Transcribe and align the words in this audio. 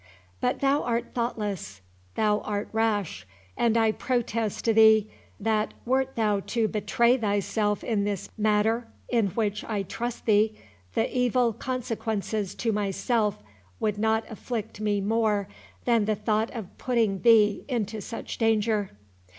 But 0.39 0.61
thou 0.61 0.81
art 0.81 1.13
thoughtless—thou 1.13 2.39
art 2.39 2.69
rash—and 2.71 3.77
I 3.77 3.91
protest 3.91 4.65
to 4.65 4.73
thee, 4.73 5.11
that 5.39 5.75
wert 5.85 6.15
thou 6.15 6.39
to 6.39 6.67
betray 6.67 7.17
thyself 7.19 7.83
in 7.83 8.03
this 8.03 8.27
matter, 8.35 8.87
in 9.09 9.27
which 9.27 9.63
I 9.63 9.83
trust 9.83 10.25
thee, 10.25 10.57
the 10.95 11.15
evil 11.15 11.53
consequences 11.53 12.55
to 12.55 12.71
myself 12.71 13.43
would 13.79 13.99
not 13.99 14.23
afflict 14.27 14.81
me 14.81 15.01
more 15.01 15.47
than 15.85 16.05
the 16.05 16.15
thought 16.15 16.49
of 16.49 16.79
putting 16.79 17.21
thee 17.21 17.63
into 17.69 18.01
such 18.01 18.39
danger." 18.39 18.89